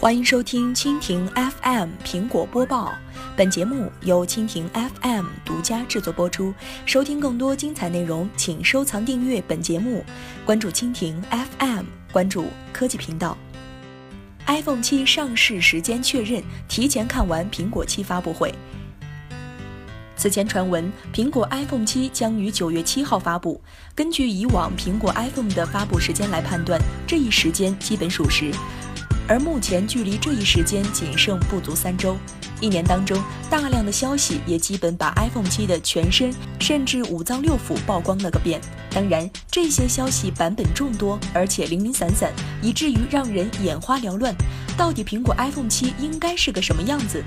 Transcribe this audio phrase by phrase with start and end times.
[0.00, 2.94] 欢迎收听蜻蜓 FM 苹果播报，
[3.36, 6.54] 本节目由蜻蜓 FM 独家制作播出。
[6.86, 10.02] 收听更多精彩内容，请收藏订阅本节目，
[10.42, 13.36] 关注蜻蜓 FM，关注科技频道。
[14.46, 18.54] iPhone 七上市时间确认，提前看完苹果七发布会。
[20.16, 23.60] 此前传闻，苹果 iPhone 七将于九月七号发布。
[23.94, 28.50] 根据以往苹果 iPhone 的发布时间来判断，这一时间基本属实。
[29.30, 32.16] 而目前距离这一时间仅剩不足三周，
[32.60, 33.16] 一年当中
[33.48, 38.60] 大量的消息也基本把 iPhone 七的全身甚至五脏六腑曝光了个遍。
[38.90, 44.34] 当然，这些消息版本众多，而且零零散散，以至于让人眼花缭乱。
[44.76, 47.22] 到底苹果 iPhone 七应该是个什么样子？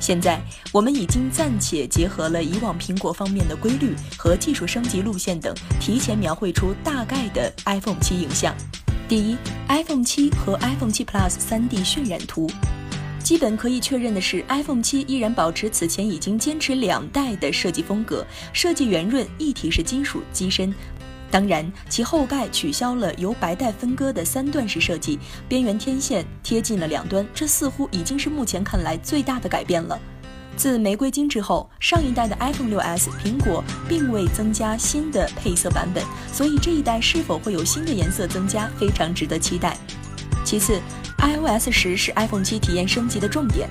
[0.00, 0.40] 现在
[0.72, 8.52] 我们已经暂且结合了以往苹果方面的规律和技术升级路线等，提前描绘出大概的 iPhone 七影像。
[9.08, 12.46] 第一，iPhone 七和 iPhone 七 Plus 3D 渲染图，
[13.24, 20.74] 基本可以确认的是，iPhone 七依然保持此前已经坚持两代的设计风格，设计圆润，一体式金属机身。
[21.30, 29.98] 当然，其后盖取消了由白带分割的三段式设计，边缘天线贴近了两端，这似乎已经是目前看来最大的改变了。
[30.58, 39.76] 自玫瑰金之后，上一代的 iPhone 6s，苹果并未增加新的配色版本，所以这一代是否会有新的颜色增加，非常值得期待。
[40.44, 40.80] 其次
[41.18, 43.70] ，iOS 十是 iPhone 七体验升级的重点。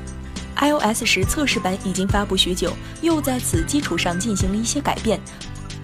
[0.55, 2.71] iOS 十测试版已经发布许久，
[3.01, 5.19] 又在此基础上进行了一些改变，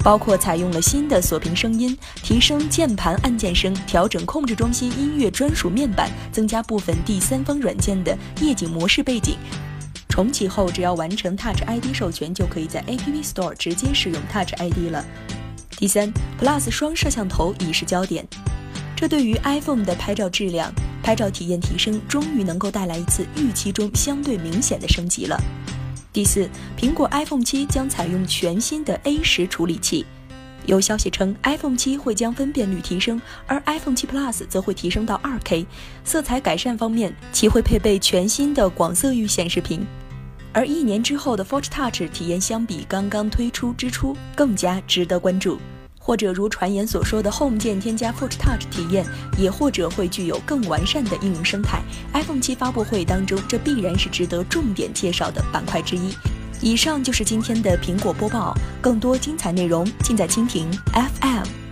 [0.01, 9.37] 包括采用了新的锁屏声音，提升键盘按键声，调整控制中心音乐专属面板，增加部分第三方软件的夜景模式背景。
[10.14, 15.03] 重启后，只要完成 Touch ID 授权，就可以在 App Store 直接使用 Touch ID 了。
[15.72, 18.23] 第三，Plus 双摄像头已是焦点，
[18.95, 25.36] 这对于 iPhone 的拍照质量、拍照体验提升，终于能够带来一次预期中相对明显的升级了。
[26.11, 30.05] 第四，苹果 iPhone 七将采用全新的 A 十处理器，
[30.67, 35.66] 有消息称 iPhone 七会将分辨率提升，而 iPhone 七 Plus 则会提升到 2K。
[36.05, 39.83] 色彩改善方面，其会配备全新的广色域显示屏。
[40.53, 45.58] 而一年之后的 Forge Touch 体验相比刚刚推出之初更加值得关注，
[45.99, 49.03] 或者如传言所说的 Home 键添加 Forge Touch 体验，
[49.36, 51.81] 也或者会具有更完善的应用生态。
[52.13, 56.13] iPhone 七发布会当中，这必然是值得重点介绍的板块之一。
[56.61, 61.62] 以上就是今天的苹果播报，更多精彩内容尽在蜻蜓 FM。